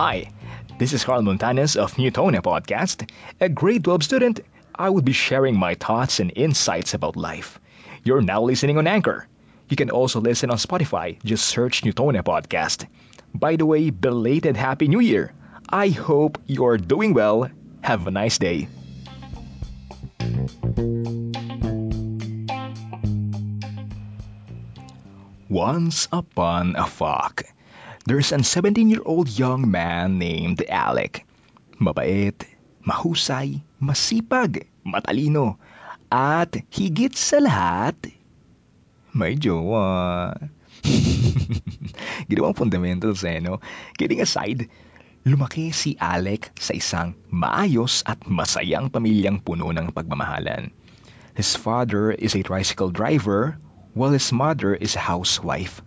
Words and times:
Hi, 0.00 0.30
this 0.78 0.94
is 0.94 1.04
Carl 1.04 1.20
Montanes 1.20 1.76
of 1.76 1.92
Newtonia 1.96 2.40
Podcast. 2.40 3.06
A 3.38 3.50
grade 3.50 3.84
12 3.84 4.02
student, 4.02 4.40
I 4.74 4.88
would 4.88 5.04
be 5.04 5.12
sharing 5.12 5.58
my 5.58 5.74
thoughts 5.74 6.20
and 6.20 6.32
insights 6.34 6.94
about 6.94 7.16
life. 7.16 7.60
You're 8.02 8.22
now 8.22 8.40
listening 8.40 8.78
on 8.78 8.86
Anchor. 8.86 9.28
You 9.68 9.76
can 9.76 9.90
also 9.90 10.22
listen 10.22 10.48
on 10.50 10.56
Spotify. 10.56 11.22
Just 11.22 11.44
search 11.46 11.82
Newtonia 11.82 12.22
Podcast. 12.22 12.86
By 13.34 13.56
the 13.56 13.66
way, 13.66 13.90
belated 13.90 14.56
Happy 14.56 14.88
New 14.88 15.00
Year. 15.00 15.34
I 15.68 15.90
hope 15.90 16.38
you're 16.46 16.78
doing 16.78 17.12
well. 17.12 17.50
Have 17.82 18.06
a 18.06 18.10
nice 18.10 18.38
day. 18.38 18.68
Once 25.50 26.08
upon 26.10 26.74
a 26.76 26.86
fuck, 26.86 27.44
there's 28.06 28.32
an 28.32 28.42
17-year-old 28.42 29.28
young 29.28 29.70
man 29.70 30.18
named 30.18 30.64
Alec. 30.68 31.26
Mabait, 31.80 32.36
mahusay, 32.84 33.60
masipag, 33.80 34.68
matalino, 34.84 35.56
at 36.10 36.52
higit 36.72 37.14
sa 37.14 37.38
lahat, 37.38 37.96
may 39.14 39.34
jowa. 39.34 40.34
Ginawang 42.30 42.56
fundamentals 42.56 43.26
eh, 43.26 43.42
no? 43.42 43.58
Kidding 43.98 44.22
aside, 44.22 44.70
lumaki 45.26 45.74
si 45.74 45.98
Alec 45.98 46.54
sa 46.56 46.72
isang 46.72 47.18
maayos 47.28 48.06
at 48.06 48.22
masayang 48.24 48.88
pamilyang 48.88 49.42
puno 49.42 49.74
ng 49.74 49.90
pagmamahalan. 49.90 50.70
His 51.34 51.54
father 51.58 52.10
is 52.10 52.34
a 52.34 52.46
tricycle 52.46 52.90
driver 52.94 53.58
while 53.94 54.14
his 54.14 54.30
mother 54.30 54.74
is 54.74 54.94
a 54.94 55.02
housewife. 55.02 55.82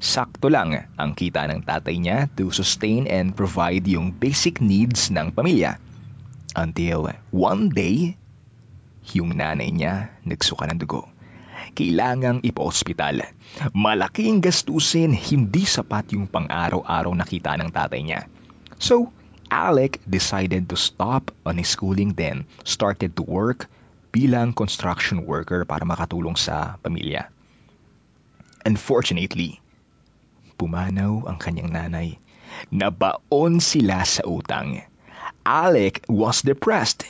Sakto 0.00 0.48
lang 0.48 0.88
ang 0.96 1.12
kita 1.12 1.44
ng 1.44 1.60
tatay 1.60 2.00
niya 2.00 2.24
to 2.32 2.48
sustain 2.48 3.04
and 3.04 3.36
provide 3.36 3.84
yung 3.84 4.16
basic 4.16 4.64
needs 4.64 5.12
ng 5.12 5.28
pamilya. 5.36 5.76
Until 6.56 7.12
one 7.28 7.68
day, 7.68 8.16
yung 9.12 9.36
nanay 9.36 9.68
niya 9.68 10.08
nagsuka 10.24 10.64
ng 10.72 10.80
dugo. 10.80 11.04
Kailangang 11.76 12.40
ipa-ospital. 12.40 13.28
Malaking 13.76 14.40
gastusin, 14.40 15.12
hindi 15.12 15.68
sapat 15.68 16.16
yung 16.16 16.32
pang-araw-araw 16.32 17.12
na 17.12 17.28
kita 17.28 17.60
ng 17.60 17.68
tatay 17.68 18.00
niya. 18.00 18.24
So, 18.80 19.12
Alec 19.52 20.00
decided 20.08 20.64
to 20.72 20.80
stop 20.80 21.28
on 21.44 21.60
his 21.60 21.76
schooling 21.76 22.16
then 22.16 22.48
started 22.64 23.12
to 23.20 23.22
work 23.26 23.68
bilang 24.16 24.56
construction 24.56 25.28
worker 25.28 25.68
para 25.68 25.84
makatulong 25.84 26.40
sa 26.40 26.80
pamilya. 26.80 27.28
Unfortunately, 28.64 29.60
pumanaw 30.60 31.24
ang 31.24 31.40
kanyang 31.40 31.72
nanay. 31.72 32.20
Nabaon 32.68 33.64
sila 33.64 34.04
sa 34.04 34.28
utang. 34.28 34.84
Alec 35.48 36.04
was 36.04 36.44
depressed. 36.44 37.08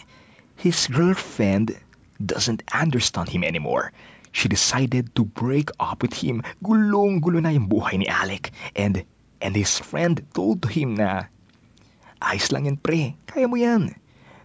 His 0.55 0.87
girlfriend 0.87 1.75
doesn't 2.23 2.62
understand 2.71 3.27
him 3.27 3.43
anymore. 3.43 3.91
She 4.31 4.47
decided 4.47 5.11
to 5.19 5.27
break 5.27 5.75
up 5.83 6.06
with 6.06 6.15
him. 6.15 6.47
Gulong-gulo 6.62 7.43
na 7.43 7.51
yung 7.51 7.67
buhay 7.67 7.98
ni 7.98 8.06
Alec. 8.06 8.55
And, 8.78 9.03
and 9.43 9.53
his 9.59 9.83
friend 9.83 10.23
told 10.31 10.62
him 10.71 10.95
na, 10.95 11.27
Ayos 12.23 12.55
lang 12.55 12.71
yan 12.71 12.78
pre, 12.78 13.19
kaya 13.27 13.51
mo 13.51 13.59
yan. 13.59 13.97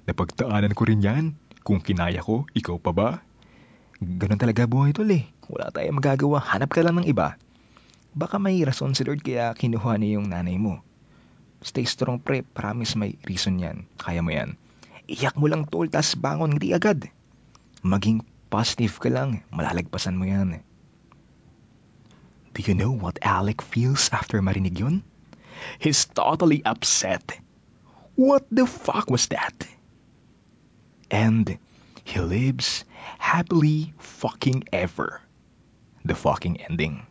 Napagtaanan 0.10 0.74
ko 0.74 0.90
rin 0.90 1.06
yan. 1.06 1.26
Kung 1.62 1.84
kinaya 1.84 2.24
ko, 2.24 2.48
ikaw 2.56 2.82
pa 2.82 2.96
ba? 2.96 3.10
Ganon 4.00 4.40
talaga 4.40 4.66
buhay 4.66 4.96
tol 4.96 5.12
eh. 5.12 5.28
Wala 5.52 5.70
tayong 5.70 6.00
magagawa, 6.00 6.42
hanap 6.42 6.72
ka 6.74 6.82
lang 6.82 6.98
ng 6.98 7.06
iba. 7.06 7.38
Baka 8.16 8.40
may 8.40 8.64
rason 8.64 8.96
si 8.96 9.04
Lord 9.04 9.20
kaya 9.20 9.52
kinuha 9.52 10.00
niya 10.00 10.16
yung 10.16 10.32
nanay 10.32 10.56
mo. 10.56 10.80
Stay 11.60 11.84
strong 11.84 12.24
pre, 12.24 12.48
promise 12.48 12.96
may 12.96 13.20
reason 13.28 13.60
yan. 13.60 13.84
Kaya 14.00 14.24
mo 14.24 14.32
yan. 14.32 14.56
Iyak 15.12 15.36
mo 15.36 15.52
lang 15.52 15.68
tol, 15.68 15.92
tas 15.92 16.16
bangon, 16.16 16.56
hindi 16.56 16.72
agad. 16.72 17.12
Maging 17.84 18.24
positive 18.48 18.96
ka 19.04 19.12
lang, 19.12 19.44
malalagpasan 19.52 20.16
mo 20.16 20.24
yan. 20.24 20.64
Do 22.56 22.64
you 22.64 22.72
know 22.72 22.96
what 22.96 23.20
Alec 23.20 23.60
feels 23.60 24.08
after 24.16 24.40
marinig 24.40 24.80
yun? 24.80 25.04
He's 25.84 26.08
totally 26.08 26.64
upset. 26.64 27.36
What 28.16 28.48
the 28.48 28.64
fuck 28.64 29.12
was 29.12 29.28
that? 29.36 29.68
And 31.12 31.60
he 32.08 32.20
lives 32.24 32.88
happily 33.20 33.92
fucking 34.00 34.72
ever. 34.72 35.20
The 36.08 36.16
fucking 36.16 36.64
ending. 36.64 37.04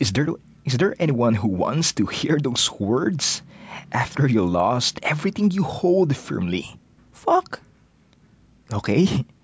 Is 0.00 0.16
there 0.16 0.32
is 0.64 0.80
there 0.80 0.96
anyone 0.96 1.36
who 1.36 1.52
wants 1.52 1.92
to 2.00 2.08
hear 2.08 2.40
those 2.40 2.72
words 2.72 3.44
after 3.92 4.24
you 4.24 4.48
lost 4.48 4.98
everything 5.04 5.52
you 5.52 5.62
hold 5.62 6.16
firmly? 6.16 6.64
Fuck. 7.12 7.60
Okay? 8.72 9.06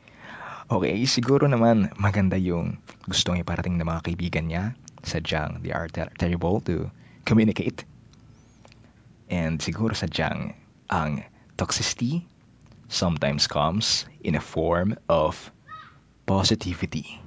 Okay, 0.66 1.06
siguro 1.06 1.46
naman 1.46 1.94
maganda 1.94 2.34
yung 2.34 2.82
gustong 3.06 3.38
iparating 3.38 3.78
ng 3.78 3.86
mga 3.86 4.02
kaibigan 4.02 4.50
niya. 4.50 4.74
Sadyang 5.06 5.62
they 5.62 5.70
are 5.70 5.86
ter- 5.86 6.10
terrible 6.18 6.58
to 6.66 6.90
communicate. 7.22 7.86
And 9.30 9.62
siguro 9.62 9.94
sadyang 9.94 10.58
ang 10.90 11.22
toxicity 11.54 12.26
sometimes 12.90 13.46
comes 13.46 14.10
in 14.18 14.34
a 14.34 14.42
form 14.42 14.98
of 15.06 15.38
positivity. 16.26 17.22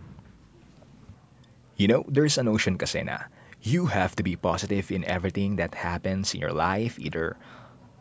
You 1.79 1.87
know, 1.87 2.03
there's 2.11 2.35
a 2.35 2.43
notion 2.43 2.75
kasi 2.75 3.07
na 3.07 3.31
you 3.63 3.87
have 3.87 4.11
to 4.19 4.23
be 4.27 4.35
positive 4.35 4.91
in 4.91 5.07
everything 5.07 5.63
that 5.63 5.71
happens 5.71 6.35
in 6.35 6.43
your 6.43 6.51
life, 6.51 6.99
either 6.99 7.39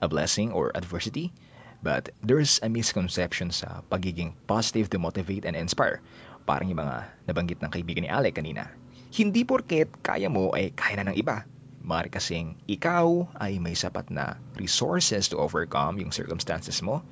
a 0.02 0.10
blessing 0.10 0.50
or 0.50 0.74
adversity. 0.74 1.30
But 1.78 2.10
there's 2.18 2.58
a 2.58 2.66
misconception 2.66 3.54
sa 3.54 3.86
pagiging 3.86 4.34
positive 4.50 4.90
to 4.90 4.98
motivate 4.98 5.46
and 5.46 5.54
inspire. 5.54 6.02
Parang 6.42 6.74
yung 6.74 6.82
mga 6.82 7.06
nabanggit 7.30 7.62
ng 7.62 7.70
kaibigan 7.70 8.02
ni 8.02 8.10
Alec 8.10 8.42
kanina. 8.42 8.66
Hindi 9.14 9.46
porket 9.46 9.94
kaya 10.02 10.26
mo 10.26 10.50
ay 10.58 10.74
kaya 10.74 10.98
na 10.98 11.14
ng 11.14 11.16
iba. 11.22 11.46
Mari 11.78 12.10
kasing 12.10 12.58
ikaw 12.66 13.30
ay 13.38 13.62
may 13.62 13.78
sapat 13.78 14.10
na 14.10 14.42
resources 14.58 15.30
to 15.30 15.38
overcome 15.38 16.02
yung 16.02 16.10
circumstances 16.10 16.82
mo. 16.82 17.06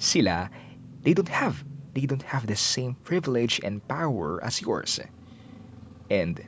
Sila, 0.00 0.48
they 1.04 1.12
don't 1.12 1.28
have. 1.28 1.60
They 1.92 2.08
don't 2.08 2.24
have 2.24 2.48
the 2.48 2.56
same 2.56 2.96
privilege 3.04 3.60
and 3.60 3.84
power 3.84 4.40
as 4.40 4.64
yours. 4.64 4.96
And 6.10 6.38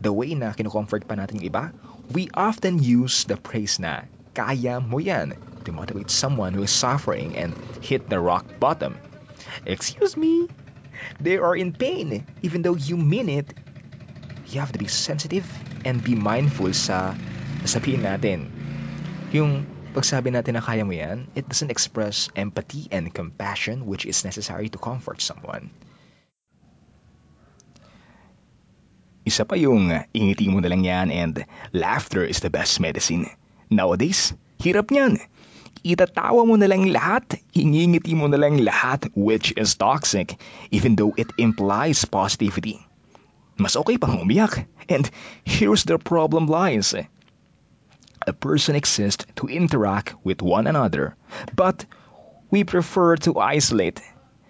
the 0.00 0.12
way 0.12 0.34
na 0.34 0.52
kinocomfort 0.52 1.06
pa 1.08 1.14
natin 1.18 1.40
yung 1.40 1.50
iba, 1.50 1.64
we 2.12 2.28
often 2.34 2.82
use 2.82 3.24
the 3.24 3.36
praise 3.36 3.80
na 3.80 4.06
kaya 4.34 4.82
mo 4.82 4.98
yan 4.98 5.34
to 5.64 5.72
motivate 5.72 6.10
someone 6.10 6.52
who 6.52 6.62
is 6.62 6.74
suffering 6.74 7.32
and 7.36 7.56
hit 7.80 8.06
the 8.10 8.20
rock 8.20 8.44
bottom. 8.60 8.98
Excuse 9.64 10.16
me, 10.16 10.48
they 11.20 11.38
are 11.38 11.56
in 11.56 11.72
pain. 11.72 12.26
Even 12.42 12.62
though 12.62 12.76
you 12.76 12.96
mean 12.96 13.28
it, 13.28 13.54
you 14.52 14.60
have 14.60 14.72
to 14.72 14.78
be 14.78 14.90
sensitive 14.90 15.48
and 15.84 16.04
be 16.04 16.14
mindful 16.14 16.72
sa 16.76 17.16
sabihin 17.64 18.04
natin. 18.04 18.52
Yung 19.32 19.64
pagsabi 19.96 20.34
natin 20.34 20.58
na 20.58 20.62
kaya 20.62 20.84
mo 20.84 20.92
yan, 20.92 21.26
it 21.32 21.48
doesn't 21.48 21.72
express 21.72 22.28
empathy 22.36 22.86
and 22.92 23.08
compassion 23.14 23.86
which 23.88 24.04
is 24.04 24.26
necessary 24.26 24.68
to 24.68 24.78
comfort 24.78 25.22
someone. 25.24 25.72
Isa 29.24 29.48
pa 29.48 29.56
yung 29.56 29.88
ingiti 30.12 30.52
mo 30.52 30.60
na 30.60 30.68
lang 30.68 30.84
yan 30.84 31.08
and 31.08 31.48
laughter 31.72 32.20
is 32.20 32.44
the 32.44 32.52
best 32.52 32.76
medicine. 32.76 33.24
Nowadays, 33.72 34.36
hirap 34.60 34.92
niyan. 34.92 35.16
Itatawa 35.80 36.44
mo 36.44 36.56
na 36.60 36.68
lang 36.68 36.92
lahat, 36.92 37.40
ingingiti 37.56 38.12
mo 38.12 38.28
na 38.28 38.36
lang 38.36 38.60
lahat 38.60 39.08
which 39.16 39.56
is 39.56 39.80
toxic 39.80 40.36
even 40.68 40.96
though 40.96 41.16
it 41.16 41.32
implies 41.40 42.04
positivity. 42.04 42.80
Mas 43.56 43.76
okay 43.80 43.96
pang 43.96 44.20
umiyak. 44.20 44.68
And 44.92 45.08
here's 45.44 45.84
the 45.84 45.96
problem 45.96 46.44
lies. 46.46 46.92
A 48.26 48.32
person 48.32 48.76
exists 48.76 49.24
to 49.36 49.48
interact 49.48 50.12
with 50.24 50.40
one 50.44 50.66
another, 50.66 51.16
but 51.56 51.84
we 52.50 52.64
prefer 52.64 53.16
to 53.24 53.40
isolate. 53.40 54.00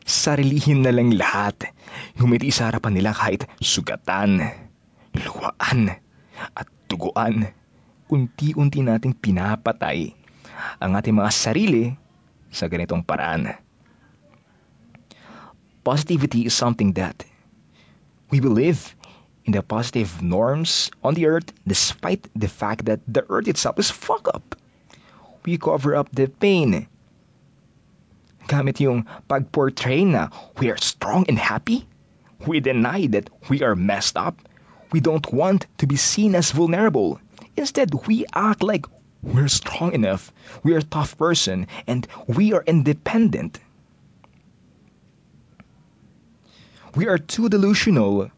Sarilihin 0.05 0.85
na 0.85 0.93
lang 0.93 1.17
lahat. 1.17 1.73
Humiti 2.21 2.53
sa 2.53 2.69
harapan 2.69 2.93
nila 2.93 3.17
kahit 3.17 3.49
sugatan, 3.59 4.45
luwaan, 5.17 5.97
at 6.53 6.69
tuguan. 6.87 7.51
Unti-unti 8.12 8.85
nating 8.85 9.17
pinapatay 9.17 10.12
ang 10.79 10.93
ating 10.95 11.17
mga 11.17 11.33
sarili 11.33 11.85
sa 12.53 12.69
ganitong 12.69 13.03
paraan. 13.03 13.56
Positivity 15.85 16.49
is 16.49 16.55
something 16.56 16.97
that 16.97 17.25
we 18.33 18.41
believe 18.41 18.97
in 19.45 19.53
the 19.53 19.61
positive 19.61 20.23
norms 20.23 20.89
on 21.05 21.12
the 21.12 21.29
earth 21.29 21.53
despite 21.69 22.29
the 22.33 22.49
fact 22.49 22.89
that 22.89 23.01
the 23.05 23.25
earth 23.29 23.49
itself 23.49 23.77
is 23.77 23.93
fuck 23.93 24.29
up. 24.33 24.56
We 25.45 25.61
cover 25.61 25.93
up 25.97 26.09
the 26.09 26.29
pain. 26.29 26.89
Gamit 28.46 28.81
yung 28.81 29.06
pag-portray 29.29 30.05
na 30.05 30.29
we 30.61 30.70
are 30.70 30.79
strong 30.79 31.25
and 31.29 31.38
happy. 31.38 31.87
We 32.46 32.61
deny 32.61 33.06
that 33.08 33.31
we 33.49 33.62
are 33.62 33.75
messed 33.75 34.17
up. 34.17 34.37
we 34.94 35.00
don't 35.00 35.32
want 35.32 35.67
to 35.79 35.88
be 35.88 35.96
seen 35.96 36.37
as 36.37 36.52
vulnerable. 36.52 37.20
Instead, 37.56 37.93
we 38.06 38.25
act 38.32 38.62
like 38.62 38.87
we're 39.25 39.49
strong 39.49 39.93
enough, 39.93 40.32
we 40.62 40.73
are 40.75 40.79
a 40.79 40.82
tough 40.85 41.19
person, 41.19 41.67
and 41.88 42.06
we 42.29 42.52
are 42.52 42.62
independent. 42.64 43.58
We 46.94 47.08
are 47.08 47.19
too 47.19 47.49
delusional 47.49 48.31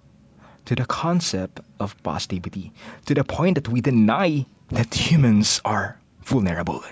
to 0.65 0.75
the 0.75 0.87
concept 0.87 1.61
of 1.79 2.03
positivity 2.03 2.73
to 3.05 3.13
the 3.13 3.23
point 3.23 3.57
that 3.57 3.69
we 3.69 3.83
deny 3.83 4.47
that 4.71 4.95
humans 4.95 5.61
are 5.63 6.01
vulnerable. 6.23 6.83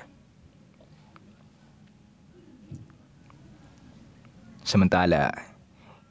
Samantala, 4.64 5.28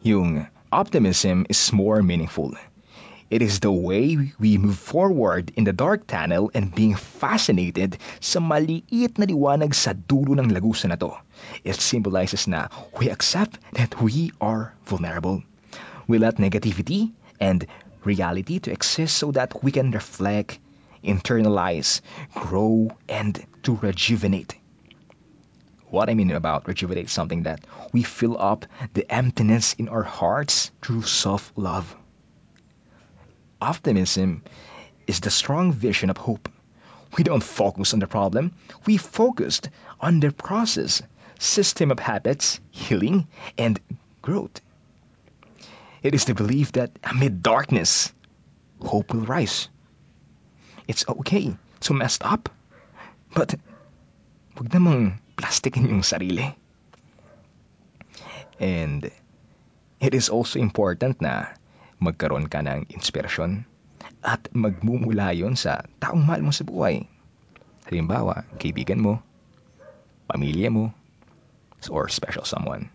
yung 0.06 0.46
optimism 0.72 1.50
is 1.50 1.74
more 1.74 2.06
meaningful. 2.06 2.54
It 3.34 3.42
is 3.42 3.60
the 3.60 3.72
way 3.72 4.32
we 4.38 4.62
move 4.62 4.78
forward 4.78 5.52
in 5.58 5.64
the 5.64 5.74
dark 5.74 6.06
tunnel 6.06 6.52
and 6.54 6.70
being 6.70 6.94
fascinated 6.94 7.98
sa 8.22 8.38
maliit 8.38 9.18
na 9.18 9.26
liwanag 9.26 9.74
sa 9.74 9.98
dulo 9.98 10.38
ng 10.38 10.54
lagusan 10.54 10.94
na 10.94 11.02
to. 11.02 11.18
It 11.66 11.82
symbolizes 11.82 12.46
na 12.46 12.70
we 12.94 13.10
accept 13.10 13.58
that 13.74 13.98
we 13.98 14.30
are 14.38 14.78
vulnerable. 14.86 15.42
We 16.06 16.22
let 16.22 16.38
negativity 16.38 17.10
and 17.42 17.66
reality 18.06 18.62
to 18.62 18.72
exist 18.72 19.18
so 19.18 19.34
that 19.34 19.66
we 19.66 19.74
can 19.74 19.90
reflect, 19.90 20.62
internalize, 21.02 22.06
grow, 22.38 22.94
and 23.10 23.34
to 23.66 23.82
rejuvenate. 23.82 24.54
What 25.94 26.10
I 26.10 26.16
mean 26.16 26.32
about 26.32 26.68
rejuvenate 26.68 27.08
something 27.08 27.44
that 27.44 27.68
we 27.92 28.02
fill 28.02 28.36
up 28.42 28.66
the 28.96 29.06
emptiness 29.14 29.74
in 29.74 29.90
our 29.90 30.02
hearts 30.02 30.72
through 30.82 31.04
self 31.04 31.54
love. 31.56 31.96
Optimism 33.62 34.42
is 35.06 35.20
the 35.20 35.30
strong 35.30 35.72
vision 35.72 36.10
of 36.10 36.18
hope. 36.18 36.50
We 37.16 37.24
don't 37.24 37.44
focus 37.44 37.94
on 37.94 38.00
the 38.00 38.08
problem, 38.08 38.54
we 38.88 38.98
focused 38.98 39.70
on 40.02 40.20
the 40.20 40.32
process, 40.32 41.04
system 41.38 41.92
of 41.92 42.00
habits, 42.00 42.60
healing, 42.72 43.28
and 43.56 43.80
growth. 44.24 44.62
It 46.02 46.16
is 46.16 46.26
the 46.26 46.34
belief 46.34 46.72
that 46.72 46.98
amid 47.04 47.44
darkness, 47.44 48.12
hope 48.82 49.14
will 49.14 49.28
rise. 49.28 49.70
It's 50.88 51.06
okay 51.08 51.56
to 51.82 51.94
mess 51.94 52.18
up, 52.20 52.50
but 53.36 53.54
wag 54.58 54.70
namang 54.72 55.20
plastikin 55.36 55.90
yung 55.90 56.06
sarili. 56.06 56.46
And 58.62 59.10
it 60.00 60.14
is 60.14 60.30
also 60.30 60.62
important 60.62 61.20
na 61.20 61.58
magkaroon 62.00 62.52
ka 62.52 62.62
ng 62.62 62.92
inspirasyon 62.92 63.66
at 64.24 64.48
magmumula 64.56 65.36
yon 65.36 65.56
sa 65.60 65.84
taong 66.00 66.24
mahal 66.24 66.44
mo 66.44 66.52
sa 66.56 66.68
buhay. 66.68 67.08
Halimbawa, 67.88 68.48
kaibigan 68.56 69.04
mo, 69.04 69.20
pamilya 70.28 70.72
mo, 70.72 70.96
or 71.92 72.08
special 72.08 72.48
someone. 72.48 72.88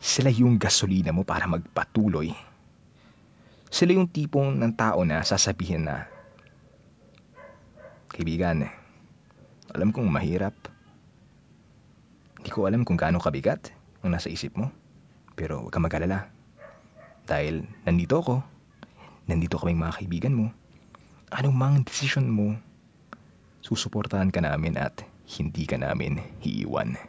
Sila 0.00 0.32
yung 0.32 0.56
gasolina 0.56 1.12
mo 1.12 1.24
para 1.24 1.44
magpatuloy. 1.44 2.32
Sila 3.68 3.96
yung 3.96 4.08
tipong 4.08 4.56
ng 4.56 4.72
tao 4.72 5.04
na 5.04 5.20
sasabihin 5.20 5.88
na, 5.88 6.08
Kaibigan, 8.14 8.70
alam 9.74 9.90
kong 9.90 10.06
mahirap. 10.06 10.54
Hindi 12.44 12.52
ko 12.52 12.68
alam 12.68 12.84
kung 12.84 13.00
gaano 13.00 13.24
kabigat 13.24 13.72
ang 14.04 14.12
nasa 14.12 14.28
isip 14.28 14.52
mo. 14.52 14.68
Pero 15.32 15.64
huwag 15.64 15.72
kang 15.72 15.88
mag-alala. 15.88 16.28
Dahil 17.24 17.64
nandito 17.88 18.20
ako, 18.20 18.44
nandito 19.24 19.56
kaming 19.56 19.80
mga 19.80 19.96
kaibigan 19.96 20.36
mo. 20.36 20.46
Anong 21.32 21.56
mang 21.56 21.80
desisyon 21.88 22.28
mo, 22.28 22.52
susuportahan 23.64 24.28
ka 24.28 24.44
namin 24.44 24.76
at 24.76 25.08
hindi 25.24 25.64
ka 25.64 25.80
namin 25.80 26.20
iiwan. 26.44 27.00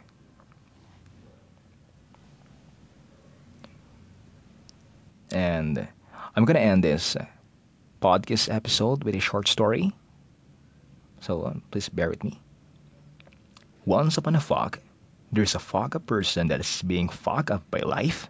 And 5.36 5.84
I'm 6.32 6.48
gonna 6.48 6.64
end 6.64 6.80
this 6.80 7.12
podcast 8.00 8.48
episode 8.48 9.04
with 9.04 9.12
a 9.12 9.20
short 9.20 9.52
story. 9.52 9.92
So 11.20 11.44
uh, 11.44 11.60
please 11.68 11.92
bear 11.92 12.08
with 12.08 12.24
me. 12.24 12.40
Once 13.84 14.16
upon 14.16 14.32
a 14.32 14.40
fog, 14.40 14.80
there's 15.32 15.54
a 15.54 15.58
fog 15.58 15.96
up 15.96 16.06
person 16.06 16.48
that 16.48 16.60
is 16.60 16.82
being 16.82 17.08
fogged 17.08 17.50
up 17.50 17.70
by 17.70 17.80
life. 17.80 18.28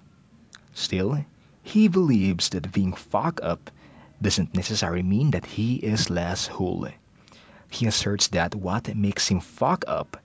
Still, 0.75 1.25
he 1.62 1.88
believes 1.88 2.50
that 2.50 2.72
being 2.72 2.93
fogged 2.93 3.40
up 3.40 3.70
doesn't 4.20 4.54
necessarily 4.54 5.02
mean 5.02 5.32
that 5.32 5.46
he 5.46 5.76
is 5.76 6.10
less 6.10 6.46
whole. 6.46 6.88
He 7.70 7.87
asserts 7.87 8.28
that 8.28 8.54
what 8.54 8.94
makes 8.94 9.28
him 9.28 9.40
fog 9.40 9.84
up 9.87 10.16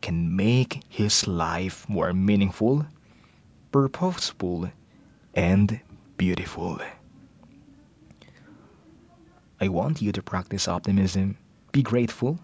can 0.00 0.36
make 0.36 0.82
his 0.88 1.26
life 1.26 1.88
more 1.88 2.12
meaningful, 2.12 2.86
purposeful, 3.72 4.70
and 5.34 5.80
beautiful. 6.16 6.80
I 9.60 9.68
want 9.68 10.02
you 10.02 10.12
to 10.12 10.22
practice 10.22 10.68
optimism, 10.68 11.36
be 11.72 11.82
grateful, 11.82 12.38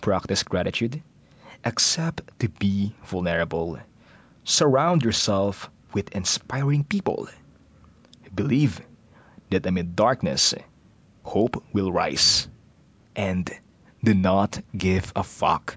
practice 0.00 0.42
gratitude, 0.42 1.02
accept 1.64 2.22
to 2.40 2.48
be 2.48 2.94
vulnerable, 3.04 3.78
surround 4.44 5.02
yourself 5.02 5.70
with 5.92 6.14
inspiring 6.14 6.84
people. 6.84 7.28
Believe 8.34 8.80
that 9.50 9.66
amid 9.66 9.96
darkness, 9.96 10.54
hope 11.22 11.62
will 11.72 11.92
rise. 11.92 12.48
And 13.16 13.50
do 14.02 14.14
not 14.14 14.60
give 14.76 15.12
a 15.14 15.24
fuck 15.24 15.76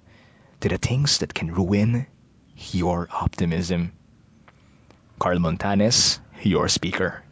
to 0.62 0.70
the 0.70 0.78
things 0.78 1.20
that 1.20 1.34
can 1.34 1.54
ruin 1.54 2.08
your 2.72 3.08
optimism. 3.12 3.92
Carl 5.20 5.40
Montanes, 5.40 6.20
your 6.44 6.70
speaker. 6.70 7.24